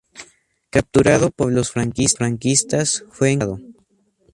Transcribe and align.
Capturado 0.71 1.29
por 1.29 1.51
los 1.53 1.69
franquistas, 1.69 3.05
fue 3.11 3.33
encarcelado. 3.33 3.61